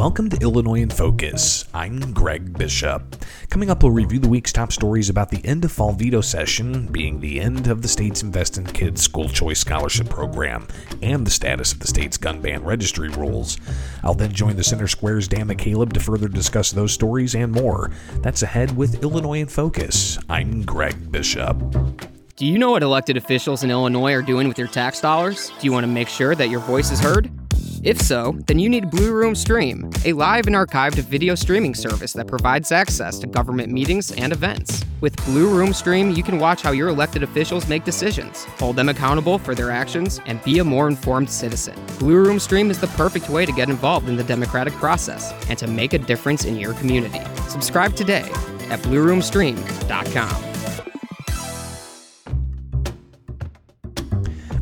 [0.00, 1.66] Welcome to Illinois in Focus.
[1.74, 3.22] I'm Greg Bishop.
[3.50, 6.86] Coming up, we'll review the week's top stories about the end of fall veto session,
[6.86, 10.66] being the end of the state's Invest in Kids School Choice Scholarship Program,
[11.02, 13.58] and the status of the state's gun ban registry rules.
[14.02, 17.90] I'll then join the Center Square's Dan McCaleb to further discuss those stories and more.
[18.22, 20.18] That's ahead with Illinois in Focus.
[20.30, 21.58] I'm Greg Bishop.
[22.36, 25.50] Do you know what elected officials in Illinois are doing with your tax dollars?
[25.60, 27.30] Do you want to make sure that your voice is heard?
[27.82, 32.12] If so, then you need Blue Room Stream, a live and archived video streaming service
[32.12, 34.84] that provides access to government meetings and events.
[35.00, 38.90] With Blue Room Stream, you can watch how your elected officials make decisions, hold them
[38.90, 41.74] accountable for their actions, and be a more informed citizen.
[41.98, 45.58] Blue Room Stream is the perfect way to get involved in the democratic process and
[45.58, 47.22] to make a difference in your community.
[47.48, 48.30] Subscribe today
[48.68, 50.49] at blueroomstream.com.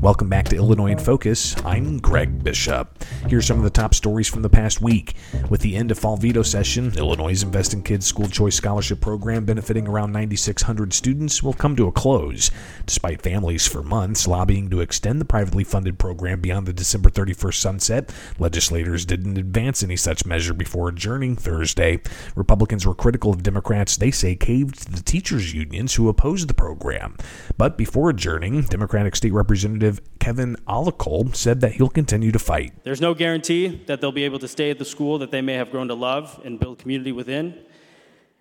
[0.09, 1.55] Welcome back to Illinois in Focus.
[1.67, 3.05] I'm Greg Bishop.
[3.27, 5.15] Here's some of the top stories from the past week.
[5.51, 9.45] With the end of fall veto session, Illinois' Invest in Kids School Choice Scholarship Program,
[9.45, 12.51] benefiting around 9,600 students, will come to a close.
[12.87, 17.57] Despite families for months lobbying to extend the privately funded program beyond the December 31st
[17.57, 22.01] sunset, legislators didn't advance any such measure before adjourning Thursday.
[22.35, 26.55] Republicans were critical of Democrats they say caved to the teachers' unions who opposed the
[26.55, 27.15] program.
[27.59, 32.75] But before adjourning, Democratic State Representative Representative Kevin Olickal said that he'll continue to fight.
[32.85, 35.55] There's no guarantee that they'll be able to stay at the school that they may
[35.55, 37.59] have grown to love and build community within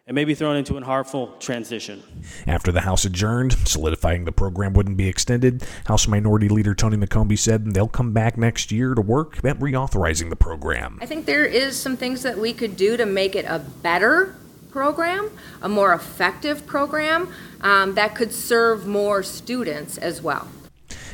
[0.06, 2.04] and may be thrown into a harmful transition.
[2.46, 7.40] After the House adjourned, solidifying the program wouldn't be extended, House Minority Leader Tony McCombie
[7.40, 11.00] said they'll come back next year to work at reauthorizing the program.
[11.02, 14.36] I think there is some things that we could do to make it a better
[14.72, 20.48] program, a more effective program um, that could serve more students as well.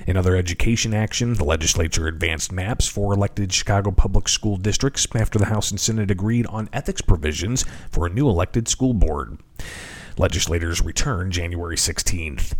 [0.05, 5.39] In other education action, the legislature advanced maps for elected Chicago public school districts after
[5.39, 9.37] the House and Senate agreed on ethics provisions for a new elected school board.
[10.17, 12.53] Legislators return January 16th.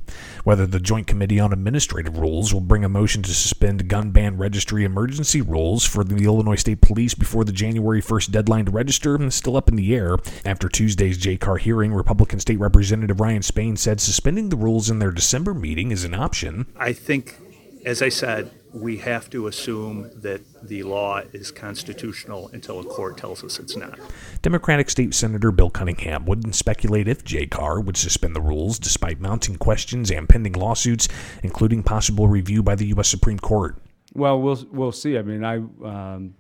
[0.44, 4.38] Whether the Joint Committee on Administrative Rules will bring a motion to suspend gun ban
[4.38, 9.22] registry emergency rules for the Illinois State Police before the January 1st deadline to register
[9.22, 10.18] is still up in the air.
[10.46, 15.12] After Tuesday's JCAR hearing, Republican State Representative Ryan Spain said suspending the rules in their
[15.12, 16.66] December meeting is an option.
[16.76, 17.38] I think,
[17.86, 23.18] as I said, we have to assume that the law is constitutional until a court
[23.18, 24.00] tells us it's not.
[24.42, 29.58] Democratic State Senator Bill Cunningham wouldn't speculate if JCAR would suspend the rules despite mounting
[29.58, 31.08] questions and pending lawsuits,
[31.44, 33.10] including possible review by the U.S.
[33.10, 33.78] Supreme Court.
[34.14, 35.18] Well, we'll, we'll see.
[35.18, 36.34] I mean, I um,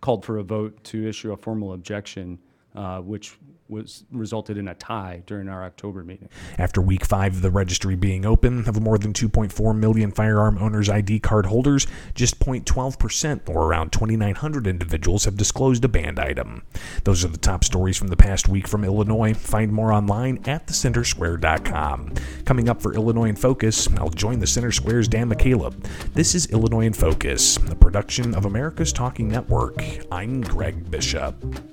[0.00, 2.38] called for a vote to issue a formal objection,
[2.74, 3.38] uh, which
[3.68, 6.28] was resulted in a tie during our October meeting.
[6.58, 10.88] After week five of the registry being open, of more than 2.4 million firearm owners'
[10.88, 16.62] ID card holders, just 0.12%, or around 2,900 individuals, have disclosed a banned item.
[17.04, 19.34] Those are the top stories from the past week from Illinois.
[19.34, 22.14] Find more online at thecentersquare.com.
[22.44, 25.74] Coming up for Illinois in Focus, I'll join the Center Square's Dan McCaleb.
[26.14, 29.82] This is Illinois in Focus, a production of America's Talking Network.
[30.10, 31.71] I'm Greg Bishop.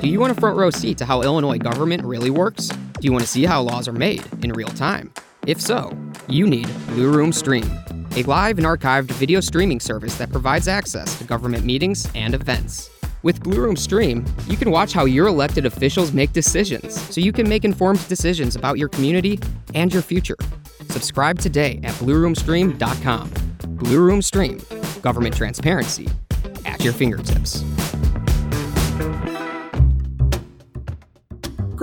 [0.00, 2.68] Do you want a front row seat to how Illinois government really works?
[2.68, 5.12] Do you want to see how laws are made in real time?
[5.46, 5.94] If so,
[6.26, 7.70] you need Blue Room Stream,
[8.16, 12.88] a live and archived video streaming service that provides access to government meetings and events.
[13.22, 17.32] With Blue Room Stream, you can watch how your elected officials make decisions so you
[17.32, 19.38] can make informed decisions about your community
[19.74, 20.38] and your future.
[20.88, 23.30] Subscribe today at blueroomstream.com.
[23.76, 24.62] Blue Room Stream,
[25.02, 26.08] government transparency
[26.64, 27.62] at your fingertips.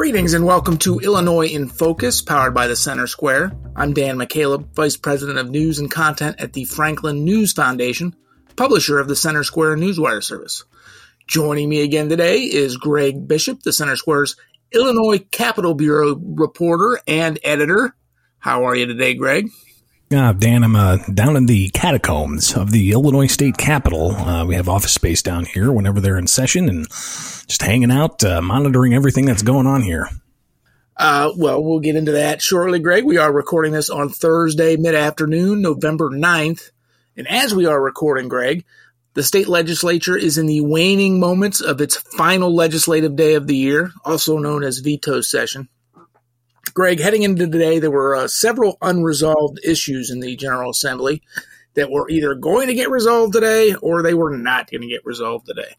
[0.08, 3.52] Greetings and welcome to Illinois in Focus, powered by the Center Square.
[3.76, 8.16] I'm Dan McCaleb, Vice President of News and Content at the Franklin News Foundation,
[8.56, 10.64] publisher of the Center Square Newswire service.
[11.28, 14.38] Joining me again today is Greg Bishop, the Center Square's
[14.72, 17.94] Illinois Capitol Bureau reporter and editor.
[18.40, 19.50] How are you today, Greg?
[20.10, 24.12] Uh, Dan, I'm uh, down in the catacombs of the Illinois State Capitol.
[24.12, 28.24] Uh, we have office space down here whenever they're in session and just hanging out,
[28.24, 30.08] uh, monitoring everything that's going on here.
[30.96, 33.04] Uh, well, we'll get into that shortly, Greg.
[33.04, 36.72] We are recording this on Thursday, mid afternoon, November 9th.
[37.18, 38.64] And as we are recording, Greg,
[39.14, 43.58] the state legislature is in the waning moments of its final legislative day of the
[43.58, 45.68] year, also known as veto session.
[46.74, 51.22] Greg, heading into today, there were uh, several unresolved issues in the General Assembly
[51.76, 55.06] that were either going to get resolved today or they were not going to get
[55.06, 55.76] resolved today.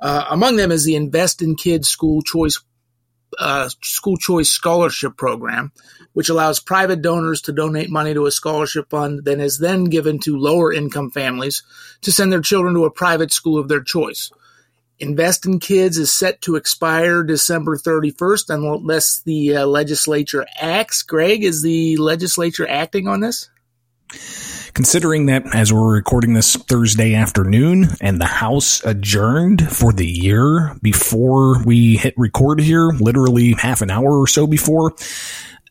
[0.00, 2.60] Uh, among them is the Invest in Kids School Choice
[3.38, 5.72] uh, school choice scholarship program,
[6.12, 10.18] which allows private donors to donate money to a scholarship fund that is then given
[10.20, 11.62] to lower income families
[12.02, 14.30] to send their children to a private school of their choice.
[15.00, 21.02] Invest in Kids is set to expire December 31st unless the uh, legislature acts.
[21.02, 23.50] Greg, is the legislature acting on this?
[24.74, 30.76] Considering that as we're recording this Thursday afternoon and the House adjourned for the year
[30.82, 34.94] before we hit record here, literally half an hour or so before,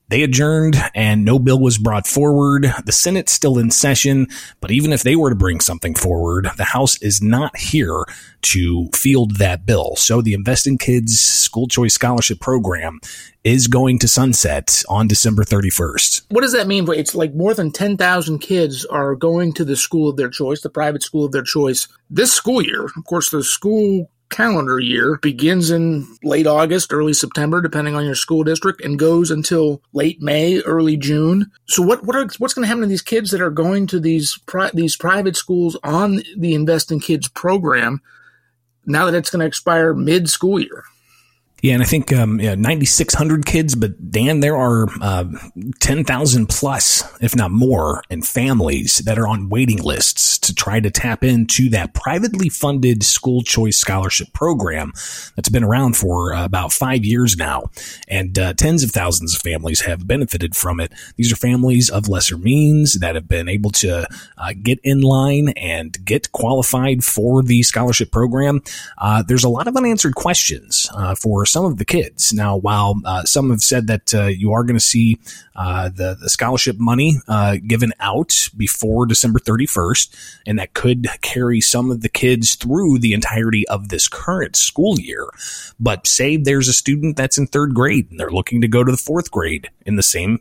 [0.09, 2.71] they adjourned and no bill was brought forward.
[2.85, 4.27] The Senate's still in session,
[4.59, 8.05] but even if they were to bring something forward, the House is not here
[8.41, 9.95] to field that bill.
[9.95, 12.99] So the Invest in Kids School Choice Scholarship Program
[13.43, 16.23] is going to sunset on December 31st.
[16.29, 16.87] What does that mean?
[16.91, 20.69] It's like more than 10,000 kids are going to the school of their choice, the
[20.69, 22.85] private school of their choice this school year.
[22.85, 28.15] Of course, the school calendar year begins in late August, early September, depending on your
[28.15, 31.51] school district, and goes until late May, early June.
[31.67, 33.99] So what what are what's going to happen to these kids that are going to
[33.99, 38.01] these pri- these private schools on the Invest in Kids program
[38.85, 40.83] now that it's going to expire mid school year?
[41.61, 45.23] Yeah, and I think um, yeah, 9,600 kids, but Dan, there are uh,
[45.79, 50.91] 10,000 plus, if not more, in families that are on waiting lists to try to
[50.91, 54.91] tap into that privately funded school choice scholarship program
[55.35, 57.63] that's been around for uh, about five years now.
[58.07, 60.93] And uh, tens of thousands of families have benefited from it.
[61.15, 64.07] These are families of lesser means that have been able to
[64.37, 68.61] uh, get in line and get qualified for the scholarship program.
[68.97, 72.33] Uh, there's a lot of unanswered questions uh, for some of the kids.
[72.33, 75.19] Now, while uh, some have said that you are going to see
[75.55, 77.17] the, the scholarship money
[77.65, 83.13] given out before December 31st, and that could carry some of the kids through the
[83.13, 85.27] entirety of this current school year.
[85.79, 88.91] But say there's a student that's in third grade and they're looking to go to
[88.91, 90.39] the fourth grade in the same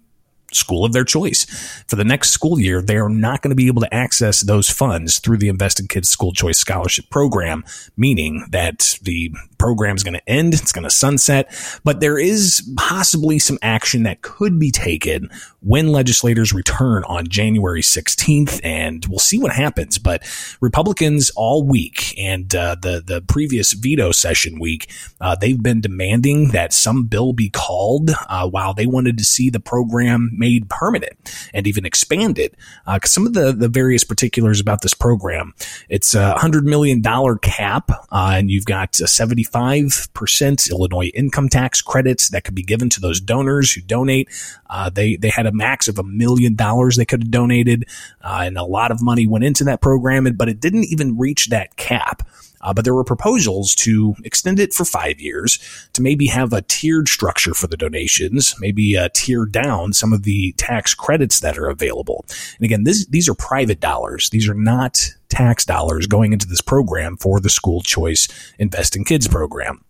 [0.54, 1.44] school of their choice.
[1.88, 4.68] For the next school year, they are not going to be able to access those
[4.68, 7.64] funds through the Invest in Kids School Choice Scholarship Program,
[7.96, 10.54] meaning that the program's going to end.
[10.54, 11.54] It's going to sunset.
[11.84, 15.30] But there is possibly some action that could be taken
[15.60, 19.98] when legislators return on January 16th, and we'll see what happens.
[19.98, 20.24] But
[20.60, 26.48] Republicans all week and uh, the the previous veto session week, uh, they've been demanding
[26.48, 31.12] that some bill be called uh, while they wanted to see the program made permanent
[31.54, 32.56] and even expanded.
[32.86, 35.54] Uh, because some of the the various particulars about this program,
[35.88, 41.48] it's a hundred million dollar cap, uh, and you've got a seventy 25% Illinois income
[41.48, 44.28] tax credits that could be given to those donors who donate.
[44.68, 47.84] Uh, they, they had a max of a million dollars they could have donated,
[48.22, 51.48] uh, and a lot of money went into that program, but it didn't even reach
[51.48, 52.26] that cap.
[52.62, 55.58] Uh, but there were proposals to extend it for five years,
[55.92, 60.22] to maybe have a tiered structure for the donations, maybe uh, tier down some of
[60.22, 62.24] the tax credits that are available.
[62.58, 64.30] And again, this, these are private dollars.
[64.30, 64.98] These are not
[65.28, 68.28] tax dollars going into this program for the school choice
[68.58, 69.84] invest in kids program.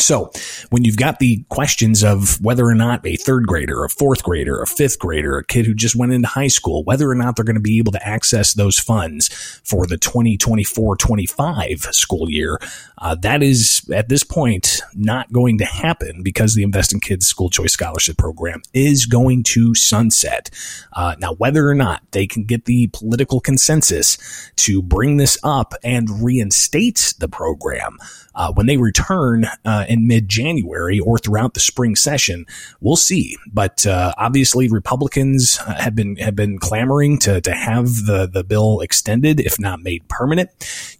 [0.00, 0.32] So
[0.70, 4.60] when you've got the questions of whether or not a third grader, a fourth grader,
[4.60, 7.44] a fifth grader, a kid who just went into high school, whether or not they're
[7.44, 9.28] going to be able to access those funds
[9.62, 12.58] for the 2024-25 school year,
[12.98, 17.26] uh, that is at this point not going to happen because the Invest in Kids
[17.26, 20.50] School Choice Scholarship Program is going to sunset.
[20.92, 24.18] Uh, now, whether or not they can get the political consensus
[24.56, 27.98] to bring this up and reinstate the program,
[28.34, 29.46] uh, when they return
[29.84, 32.46] uh, in mid January or throughout the spring session,
[32.80, 33.36] we'll see.
[33.52, 38.80] But uh, obviously, Republicans have been have been clamoring to to have the the bill
[38.80, 40.50] extended, if not made permanent.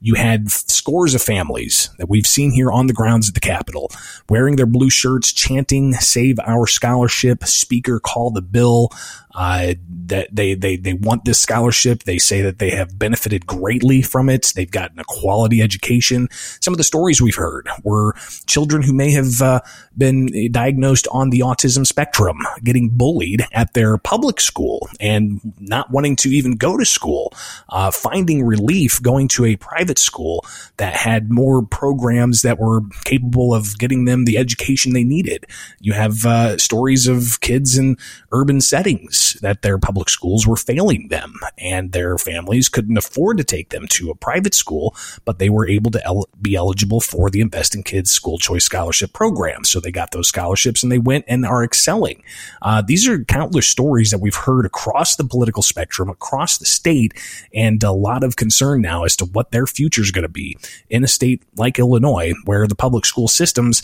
[0.01, 3.91] You had scores of families that we've seen here on the grounds at the Capitol
[4.29, 8.91] wearing their blue shirts, chanting "Save Our Scholarship," "Speaker, call the bill."
[9.35, 9.75] Uh,
[10.07, 12.05] that they, they, they want this scholarship.
[12.05, 14.53] They say that they have benefited greatly from it.
[14.55, 16.29] They've gotten a quality education.
[16.61, 18.15] Some of the stories we've heard were
[18.47, 19.61] children who may have uh,
[19.97, 26.17] been diagnosed on the autism spectrum, getting bullied at their public school and not wanting
[26.17, 27.33] to even go to school,
[27.69, 30.45] uh, finding relief going to a private school
[30.77, 35.47] that had more programs that were capable of getting them the education they needed.
[35.81, 37.97] You have uh, stories of kids in
[38.33, 43.45] urban settings that their public schools were failing them and their families couldn't afford to
[43.45, 47.31] take them to a private school, but they were able to el- be eligible for
[47.31, 49.71] the Invest in Kids School Choice Scholarship programs.
[49.71, 52.23] So they got those scholarships and they went and are excelling.
[52.63, 57.13] Uh, these are countless stories that we've heard across the political spectrum, across the state,
[57.53, 60.57] and a lot of concern now as to what their future is going to be
[60.91, 63.83] in a state like Illinois, where the public school systems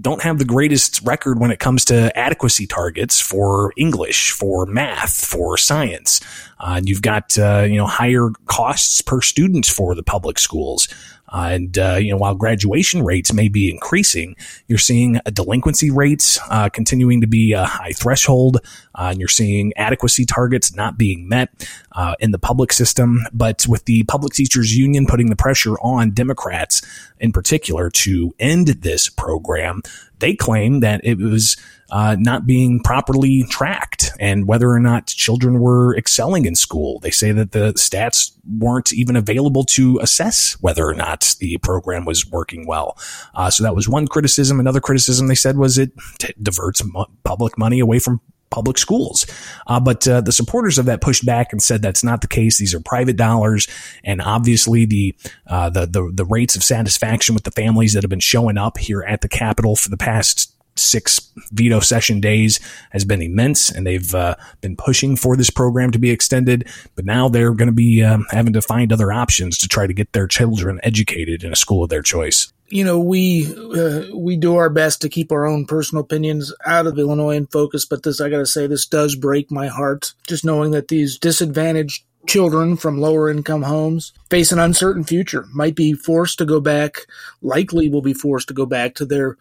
[0.00, 5.24] don't have the greatest record when it comes to adequacy targets for English, for math,
[5.24, 6.20] for science.
[6.58, 10.88] Uh, and you've got uh, you know higher costs per student for the public schools.
[11.32, 14.36] Uh, and uh, you know, while graduation rates may be increasing,
[14.68, 18.58] you're seeing delinquency rates uh, continuing to be a high threshold,
[18.94, 23.20] uh, and you're seeing adequacy targets not being met uh, in the public system.
[23.32, 26.82] But with the public teachers union putting the pressure on Democrats
[27.18, 29.82] in particular to end this program,
[30.18, 31.56] they claim that it was
[31.92, 36.98] uh, not being properly tracked and whether or not children were excelling in school.
[37.00, 42.06] They say that the stats weren't even available to assess whether or not the program
[42.06, 42.96] was working well.
[43.34, 44.58] Uh, so that was one criticism.
[44.58, 46.82] Another criticism they said was it t- diverts
[47.24, 48.22] public money away from
[48.52, 49.26] public schools.
[49.66, 52.58] Uh, but uh, the supporters of that pushed back and said that's not the case.
[52.58, 53.66] These are private dollars,
[54.04, 55.14] and obviously the,
[55.46, 58.78] uh, the the the rates of satisfaction with the families that have been showing up
[58.78, 63.86] here at the Capitol for the past six veto session days has been immense, and
[63.86, 66.68] they've uh, been pushing for this program to be extended.
[66.94, 69.92] But now they're going to be um, having to find other options to try to
[69.92, 72.52] get their children educated in a school of their choice.
[72.72, 76.86] You know, we uh, we do our best to keep our own personal opinions out
[76.86, 80.14] of Illinois in focus, but this I got to say, this does break my heart.
[80.26, 85.74] Just knowing that these disadvantaged children from lower income homes face an uncertain future, might
[85.74, 87.06] be forced to go back,
[87.42, 89.36] likely will be forced to go back to their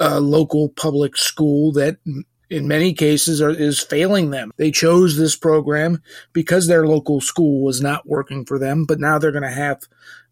[0.00, 1.98] uh, local public school that
[2.50, 4.50] in many cases are, is failing them.
[4.56, 9.20] They chose this program because their local school was not working for them, but now
[9.20, 9.82] they're going to have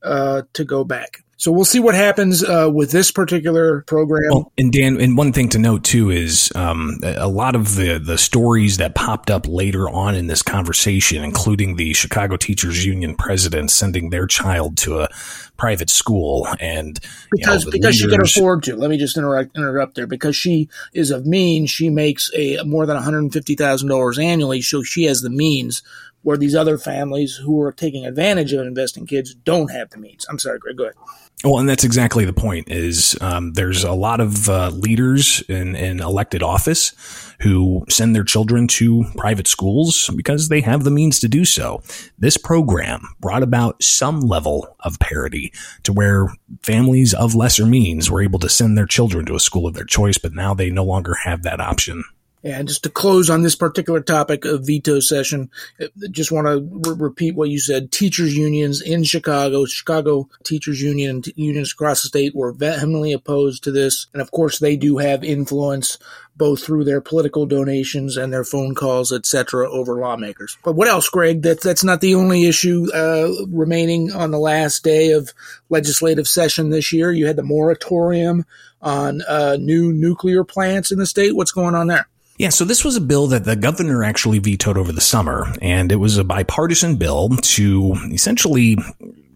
[0.02, 1.22] uh, to go back.
[1.40, 4.28] So we'll see what happens uh, with this particular program.
[4.30, 7.98] Well, and Dan, and one thing to note too is um, a lot of the
[7.98, 13.14] the stories that popped up later on in this conversation, including the Chicago Teachers Union
[13.16, 15.08] president sending their child to a
[15.56, 18.76] private school, and because know, because leaders, she can afford to.
[18.76, 21.70] Let me just interrupt interrupt there because she is of means.
[21.70, 25.30] She makes a more than one hundred fifty thousand dollars annually, so she has the
[25.30, 25.82] means
[26.22, 29.98] where these other families who are taking advantage of Invest in Kids don't have the
[29.98, 30.26] means.
[30.28, 30.76] I'm sorry, Greg.
[30.76, 30.96] Go ahead.
[31.42, 32.70] Well, and that's exactly the point.
[32.70, 36.92] Is um, there's a lot of uh, leaders in, in elected office
[37.40, 41.82] who send their children to private schools because they have the means to do so.
[42.18, 45.50] This program brought about some level of parity
[45.84, 46.28] to where
[46.62, 49.84] families of lesser means were able to send their children to a school of their
[49.84, 52.04] choice, but now they no longer have that option.
[52.42, 56.90] And just to close on this particular topic of veto session, uh, just want to
[56.90, 57.92] re- repeat what you said.
[57.92, 63.64] Teachers unions in Chicago, Chicago teachers union and unions across the state were vehemently opposed
[63.64, 64.06] to this.
[64.12, 65.98] And of course, they do have influence
[66.36, 70.56] both through their political donations and their phone calls, etc., over lawmakers.
[70.64, 71.42] But what else, Greg?
[71.42, 75.34] That that's not the only issue uh, remaining on the last day of
[75.68, 77.12] legislative session this year.
[77.12, 78.46] You had the moratorium
[78.80, 81.36] on uh, new nuclear plants in the state.
[81.36, 82.08] What's going on there?
[82.40, 85.92] Yeah, so this was a bill that the governor actually vetoed over the summer, and
[85.92, 88.78] it was a bipartisan bill to essentially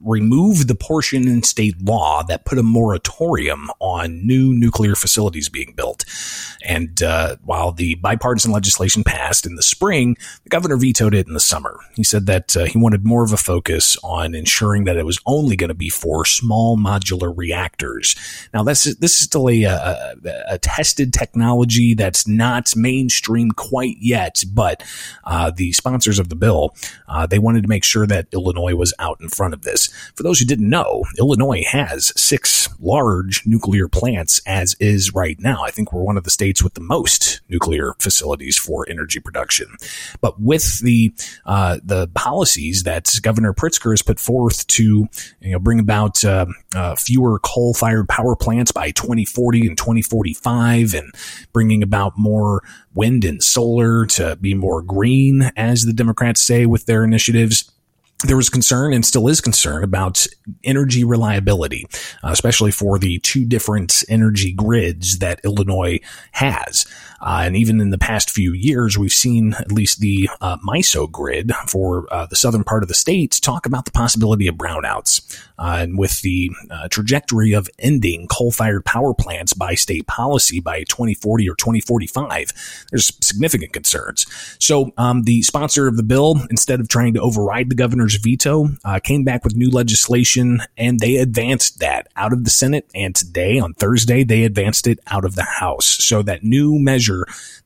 [0.05, 5.73] remove the portion in state law that put a moratorium on new nuclear facilities being
[5.75, 6.05] built.
[6.65, 11.35] And uh, while the bipartisan legislation passed in the spring, the governor vetoed it in
[11.35, 11.79] the summer.
[11.95, 15.21] He said that uh, he wanted more of a focus on ensuring that it was
[15.27, 18.17] only going to be for small modular reactors.
[18.53, 20.15] Now, this is, this is still a, a,
[20.49, 24.83] a tested technology that's not mainstream quite yet, but
[25.25, 26.75] uh, the sponsors of the bill,
[27.09, 29.94] uh, they wanted to make sure that Illinois was out in front of this.
[30.15, 35.63] For those who didn't know, Illinois has six large nuclear plants as is right now.
[35.65, 39.67] I think we're one of the states with the most nuclear facilities for energy production.
[40.21, 41.13] But with the
[41.47, 45.09] uh, the policies that Governor Pritzker has put forth to
[45.41, 50.95] you know bring about uh, uh, fewer coal fired power plants by 2040 and 2045,
[50.95, 51.13] and
[51.53, 52.63] bringing about more
[52.95, 57.71] wind and solar to be more green, as the Democrats say with their initiatives
[58.25, 60.27] there was concern and still is concern about
[60.65, 61.87] energy reliability,
[62.23, 66.01] uh, especially for the two different energy grids that Illinois
[66.33, 66.87] has.
[67.25, 71.11] Uh, and even in the past few years, we've seen at least the uh, MISO
[71.11, 75.41] grid for uh, the southern part of the state talk about the possibility of brownouts.
[75.59, 80.61] Uh, and with the uh, trajectory of ending coal fired power plants by state policy
[80.61, 84.27] by 2040 or 2045, there's significant concerns.
[84.61, 88.17] So um, the sponsor of the bill, instead of trying to override the governor's governor's
[88.17, 92.91] veto, uh, came back with new legislation, and they advanced that out of the Senate.
[92.95, 95.87] And today, on Thursday, they advanced it out of the House.
[95.87, 97.14] So that new measure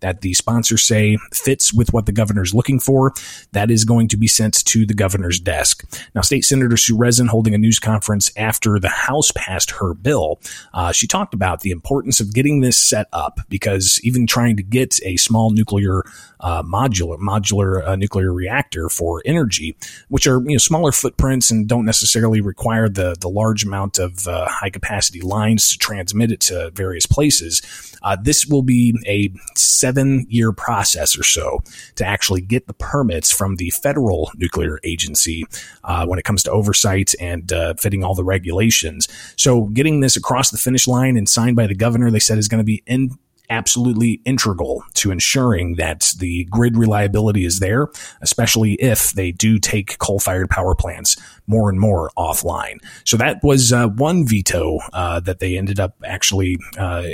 [0.00, 3.12] that the sponsors say fits with what the governor's looking for,
[3.52, 5.84] that is going to be sent to the governor's desk.
[6.14, 10.40] Now, State Senator Sue holding a news conference after the House passed her bill.
[10.74, 14.62] Uh, she talked about the importance of getting this set up because even trying to
[14.62, 16.04] get a small nuclear
[16.40, 19.76] uh, modular modular uh, nuclear reactor for energy,
[20.08, 24.26] which are you know smaller footprints and don't necessarily require the the large amount of
[24.28, 27.62] uh, high capacity lines to transmit it to various places.
[28.02, 31.62] Uh, this will be a seven year process or so
[31.96, 35.44] to actually get the permits from the federal nuclear agency
[35.84, 39.08] uh, when it comes to oversight and uh, fitting all the regulations.
[39.36, 42.48] So getting this across the finish line and signed by the governor, they said is
[42.48, 43.10] going to be in
[43.50, 47.88] absolutely integral to ensuring that the grid reliability is there,
[48.20, 52.78] especially if they do take coal fired power plants more and more offline.
[53.04, 57.04] So that was uh, one veto uh, that they ended up actually uh,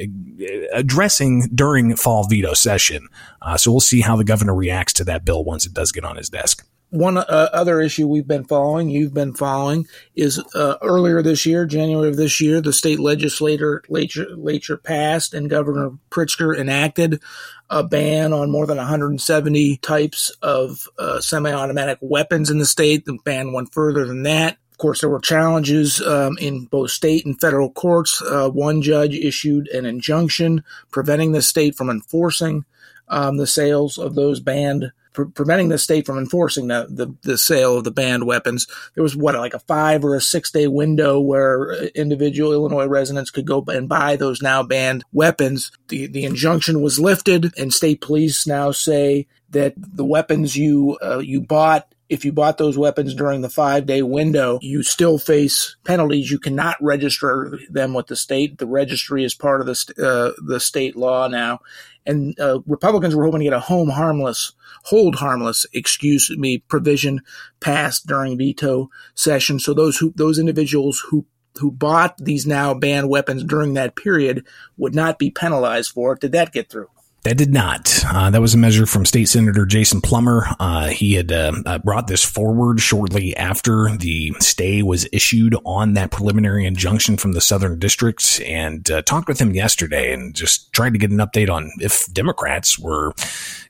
[0.73, 3.09] addressing during fall veto session.
[3.43, 6.05] Uh, so we'll see how the governor reacts to that bill once it does get
[6.05, 10.77] on his desk one uh, other issue we've been following, you've been following, is uh,
[10.81, 16.57] earlier this year, January of this year, the state legislature, legislature passed and Governor Pritzker
[16.57, 17.21] enacted
[17.69, 23.05] a ban on more than 170 types of uh, semi-automatic weapons in the state.
[23.05, 24.59] The ban went further than that.
[24.71, 28.23] Of course, there were challenges um, in both state and federal courts.
[28.23, 32.65] Uh, one judge issued an injunction preventing the state from enforcing
[33.09, 37.39] um, the sales of those banned pre- preventing the state from enforcing the, the, the
[37.39, 38.67] sale of the banned weapons.
[38.95, 43.31] There was what like a five or a six day window where individual Illinois residents
[43.31, 45.73] could go and buy those now banned weapons.
[45.89, 51.19] The the injunction was lifted, and state police now say that the weapons you uh,
[51.19, 55.77] you bought if you bought those weapons during the five day window, you still face
[55.85, 56.31] penalties.
[56.31, 58.59] You cannot register them with the state.
[58.59, 61.61] The registry is part of the, uh, the state law now.
[62.07, 64.53] And uh, Republicans were hoping to get a home harmless
[64.85, 67.21] hold harmless, excuse me, provision
[67.61, 69.59] passed during veto session.
[69.59, 71.27] So those who those individuals who
[71.59, 74.45] who bought these now banned weapons during that period
[74.77, 76.21] would not be penalized for it.
[76.21, 76.89] Did that get through?
[77.25, 78.05] That did not.
[78.07, 80.47] Uh, that was a measure from State Senator Jason Plummer.
[80.61, 85.95] Uh, he had uh, uh, brought this forward shortly after the stay was issued on
[85.95, 90.71] that preliminary injunction from the Southern District and uh, talked with him yesterday and just
[90.75, 93.15] tried to get an update on if Democrats were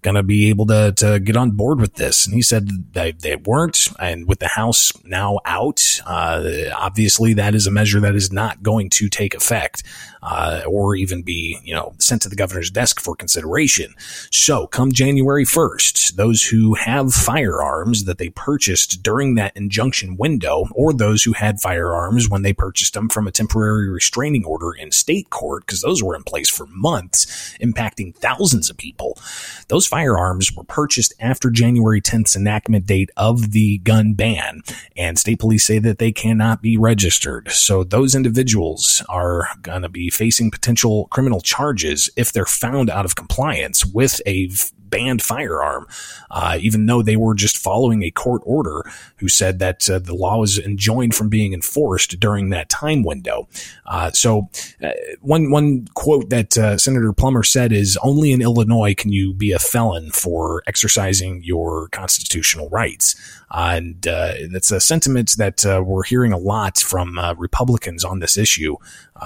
[0.03, 2.27] going to be able to, to get on board with this.
[2.27, 3.87] And he said they, they weren't.
[4.01, 6.43] And with the House now out, uh,
[6.77, 9.85] obviously that is a measure that is not going to take effect
[10.67, 13.95] or even be, you know, sent to the governor's desk for consideration consideration.
[14.31, 20.67] So come January 1st, those who have firearms that they purchased during that injunction window,
[20.73, 24.91] or those who had firearms when they purchased them from a temporary restraining order in
[24.91, 29.19] state court, because those were in place for months, impacting thousands of people.
[29.69, 34.63] Those firearms were purchased after January 10th's enactment date of the gun ban,
[34.97, 37.51] and state police say that they cannot be registered.
[37.51, 43.05] So those individuals are going to be facing potential criminal charges if they're found out
[43.05, 45.89] of compliance compliance with a banned firearm,
[46.31, 48.85] uh, even though they were just following a court order
[49.17, 53.49] who said that uh, the law was enjoined from being enforced during that time window.
[53.87, 54.49] Uh, so,
[54.83, 59.35] uh, one one quote that uh, Senator Plummer said is, "Only in Illinois can you
[59.35, 63.17] be a felon for exercising your constitutional rights."
[63.57, 68.77] and uh, that's a sentiment that we're hearing a lot from Republicans on this issue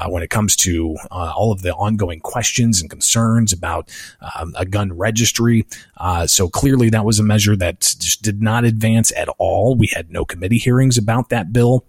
[0.09, 3.91] when it comes to all of the ongoing questions and concerns about
[4.39, 5.67] um, a gun registry
[5.99, 9.77] uh, so clearly, that was a measure that just did not advance at all.
[9.77, 11.85] We had no committee hearings about that bill.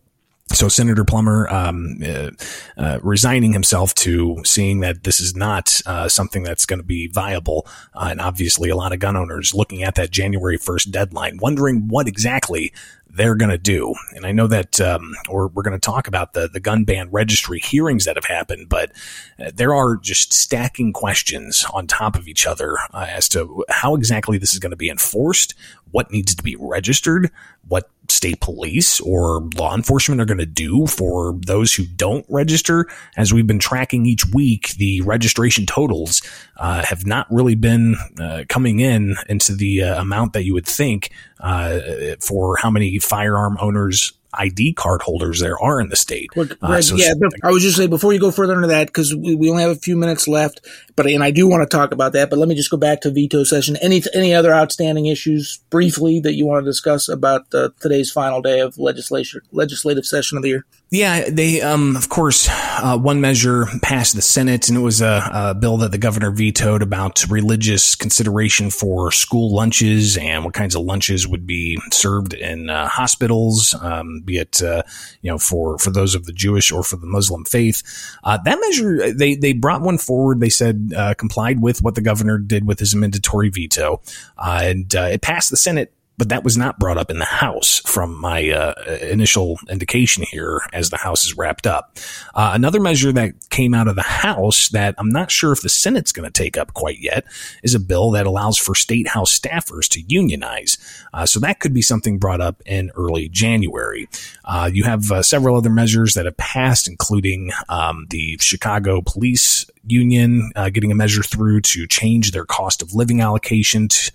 [0.51, 2.31] So Senator Plummer um, uh,
[2.75, 7.07] uh, resigning himself to seeing that this is not uh, something that's going to be
[7.07, 11.37] viable, uh, and obviously a lot of gun owners looking at that January 1st deadline,
[11.39, 12.73] wondering what exactly
[13.09, 13.93] they're going to do.
[14.15, 17.09] And I know that um, we're, we're going to talk about the, the gun ban
[17.11, 18.91] registry hearings that have happened, but
[19.39, 23.95] uh, there are just stacking questions on top of each other uh, as to how
[23.95, 25.55] exactly this is going to be enforced,
[25.91, 27.31] what needs to be registered,
[27.67, 32.87] what state police or law enforcement are going to do for those who don't register.
[33.17, 36.21] As we've been tracking each week, the registration totals
[36.57, 40.65] uh, have not really been uh, coming in into the uh, amount that you would
[40.65, 41.79] think uh,
[42.21, 46.29] for how many firearm owners ID card holders there are in the state.
[46.35, 49.15] Well, uh, so yeah, I was just saying before you go further into that because
[49.15, 51.91] we, we only have a few minutes left, but and I do want to talk
[51.91, 52.29] about that.
[52.29, 53.75] But let me just go back to veto session.
[53.81, 58.41] Any any other outstanding issues briefly that you want to discuss about uh, today's final
[58.41, 60.65] day of legislature legislative session of the year?
[60.91, 65.29] Yeah, they, um, of course, uh, one measure passed the Senate, and it was a,
[65.31, 70.73] a, bill that the governor vetoed about religious consideration for school lunches and what kinds
[70.73, 74.81] of lunches would be served in uh, hospitals, um, be it, uh,
[75.21, 77.83] you know, for, for those of the Jewish or for the Muslim faith.
[78.23, 80.39] Uh, that measure, they, they brought one forward.
[80.39, 84.01] They said uh, complied with what the governor did with his mandatory veto,
[84.39, 87.79] uh, and it passed the Senate but that was not brought up in the House
[87.85, 91.97] from my uh, initial indication here as the House is wrapped up.
[92.35, 95.69] Uh, another measure that came out of the House that I'm not sure if the
[95.69, 97.23] Senate's going to take up quite yet
[97.63, 100.77] is a bill that allows for state House staffers to unionize.
[101.13, 104.09] Uh, so that could be something brought up in early January.
[104.43, 109.65] Uh, you have uh, several other measures that have passed, including um, the Chicago Police
[109.87, 114.11] Union uh, getting a measure through to change their cost of living allocation to,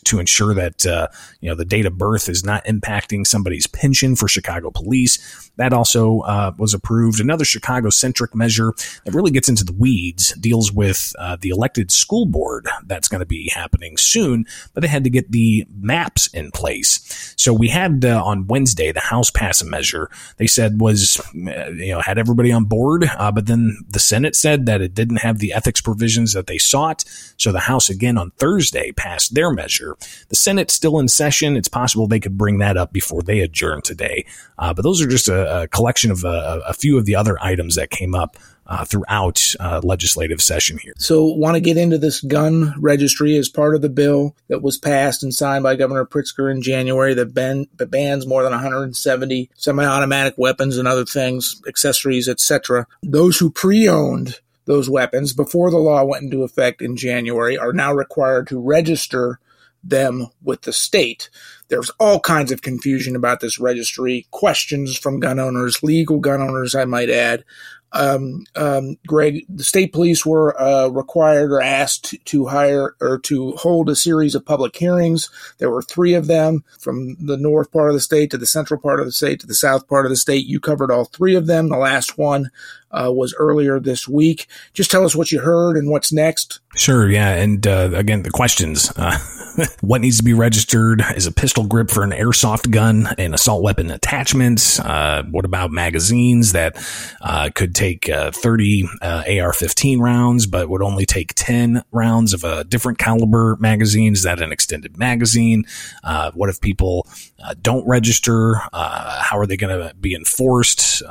[0.00, 1.08] to ensure that uh,
[1.40, 5.50] you know the date of birth is not impacting somebody's pension for Chicago police.
[5.56, 7.20] That also uh, was approved.
[7.20, 8.72] Another Chicago centric measure
[9.04, 13.20] that really gets into the weeds deals with uh, the elected school board that's going
[13.20, 17.34] to be happening soon, but they had to get the maps in place.
[17.36, 21.70] So we had uh, on Wednesday the House pass a measure they said was uh,
[21.70, 25.22] you know had everybody on board, but then the Senate said that it didn't didn't
[25.22, 27.04] have the ethics provisions that they sought.
[27.36, 29.96] So the House again on Thursday passed their measure.
[30.28, 31.56] The Senate's still in session.
[31.56, 34.26] It's possible they could bring that up before they adjourn today.
[34.58, 37.36] Uh, but those are just a, a collection of uh, a few of the other
[37.42, 38.36] items that came up
[38.66, 40.94] uh, throughout uh, legislative session here.
[40.98, 44.78] So, want to get into this gun registry as part of the bill that was
[44.78, 50.34] passed and signed by Governor Pritzker in January that, that bans more than 170 semi-automatic
[50.38, 52.86] weapons and other things, accessories, etc.
[53.02, 57.92] Those who pre-owned those weapons before the law went into effect in January are now
[57.92, 59.38] required to register
[59.82, 61.28] them with the state.
[61.68, 66.74] There's all kinds of confusion about this registry, questions from gun owners, legal gun owners,
[66.74, 67.44] I might add,
[67.94, 73.52] um, um, Greg, the state police were uh, required or asked to hire or to
[73.52, 75.30] hold a series of public hearings.
[75.58, 78.80] There were three of them from the north part of the state to the central
[78.80, 80.46] part of the state to the south part of the state.
[80.46, 81.68] You covered all three of them.
[81.68, 82.50] The last one
[82.90, 84.48] uh, was earlier this week.
[84.72, 86.60] Just tell us what you heard and what's next.
[86.74, 87.30] Sure, yeah.
[87.30, 88.92] And uh, again, the questions.
[88.96, 89.18] Uh,
[89.80, 93.62] what needs to be registered is a pistol grip for an airsoft gun and assault
[93.62, 94.80] weapon attachments.
[94.80, 96.76] Uh, what about magazines that
[97.20, 102.44] uh, could take uh, 30 AR 15 rounds, but would only take 10 rounds of
[102.44, 104.12] a different caliber magazine?
[104.12, 105.64] Is that an extended magazine?
[106.34, 107.06] what if people
[107.62, 108.54] don't register?
[108.72, 111.02] how are they going to be enforced?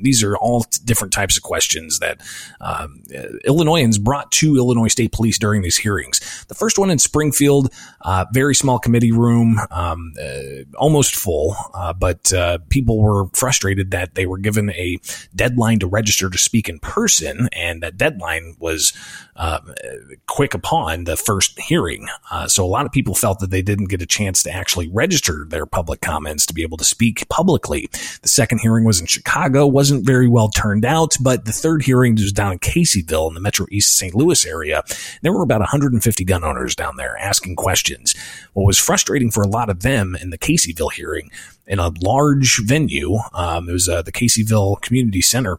[0.00, 2.20] these are all different types of questions that
[2.60, 3.02] um,
[3.44, 6.44] Illinoisans brought to Illinois State Police during these hearings.
[6.48, 11.92] The first one in Springfield, uh, very small committee room, um, uh, almost full, uh,
[11.92, 14.98] but uh, people were frustrated that they were given a
[15.34, 18.92] deadline to register to speak in person, and that deadline was
[19.36, 19.60] uh,
[20.26, 22.06] quick upon the first hearing.
[22.48, 25.46] So a lot of people felt that they didn't get a chance to actually register
[25.48, 27.88] their public comments to be able to speak publicly.
[28.22, 32.14] The second hearing was in Chicago, wasn't very well turned out, but the third hearing
[32.14, 34.14] was down in Caseyville in the Metro East St.
[34.14, 34.82] Louis area.
[35.22, 37.91] There were about 150 gun owners down there asking questions.
[38.52, 41.30] What was frustrating for a lot of them in the Caseyville hearing
[41.66, 45.58] in a large venue, um, it was uh, the Caseyville Community Center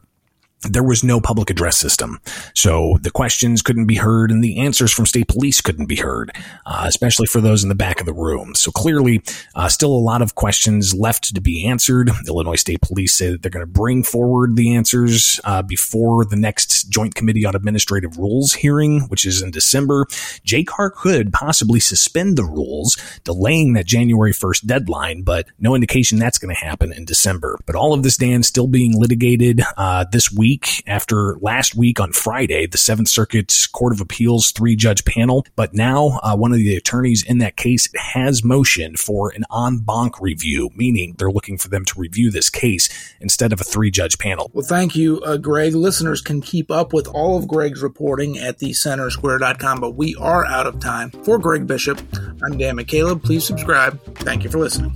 [0.70, 2.20] there was no public address system.
[2.54, 6.30] So the questions couldn't be heard and the answers from state police couldn't be heard,
[6.66, 8.54] uh, especially for those in the back of the room.
[8.54, 9.22] So clearly,
[9.54, 12.10] uh, still a lot of questions left to be answered.
[12.26, 16.36] Illinois State Police say that they're going to bring forward the answers uh, before the
[16.36, 20.06] next Joint Committee on Administrative Rules hearing, which is in December.
[20.46, 26.38] JCAR could possibly suspend the rules, delaying that January 1st deadline, but no indication that's
[26.38, 27.58] going to happen in December.
[27.66, 31.98] But all of this, Dan, still being litigated uh, this week week after last week
[31.98, 35.44] on Friday, the Seventh Circuit's Court of Appeals three judge panel.
[35.56, 39.78] But now uh, one of the attorneys in that case has motioned for an en
[39.78, 42.88] banc review, meaning they're looking for them to review this case
[43.20, 44.48] instead of a three judge panel.
[44.54, 45.74] Well, thank you, uh, Greg.
[45.74, 50.68] Listeners can keep up with all of Greg's reporting at thecentersquare.com, but we are out
[50.68, 51.10] of time.
[51.24, 52.00] For Greg Bishop,
[52.44, 53.24] I'm Dan McCaleb.
[53.24, 54.00] Please subscribe.
[54.18, 54.92] Thank you for listening.